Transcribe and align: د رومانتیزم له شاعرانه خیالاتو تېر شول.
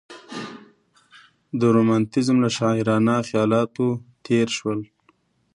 د 1.59 1.61
رومانتیزم 1.75 2.37
له 2.43 2.49
شاعرانه 2.57 3.15
خیالاتو 3.27 3.87
تېر 4.25 4.47
شول. 4.57 4.79